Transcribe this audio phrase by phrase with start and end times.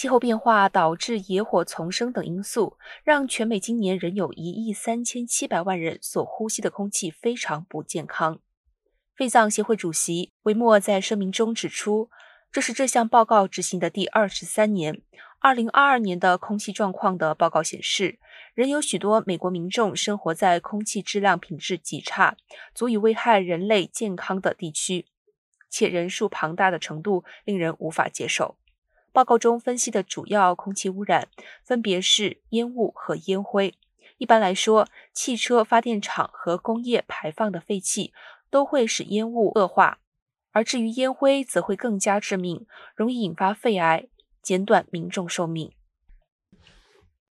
[0.00, 8.40] 气候变化导致野火丛生等因素，让全美今年仍有一亿三千七百万人所呼吸的空气非常不健康。
[9.14, 12.08] 肺脏协会主席维莫在声明中指出，
[12.50, 15.02] 这是这项报告执行的第二十三年。
[15.38, 18.18] 二零二二年的空气状况的报告显示，
[18.54, 22.38] 仍有许多美国民众生活在空气质量品质极差、
[22.74, 25.08] 足以危害人类健康的地区，
[25.68, 28.56] 且人数庞大的程度令人无法接受。
[29.12, 31.28] 报告中分析的主要空气污染
[31.64, 33.74] 分别是烟雾和烟灰。
[34.18, 38.12] 一般来说，汽车、发电厂和工业排放的废气
[38.50, 39.98] 都会使烟雾恶化，
[40.52, 44.08] 而至于烟灰，则会更加致命，容易引发肺癌，
[44.42, 45.72] 减短民众寿命。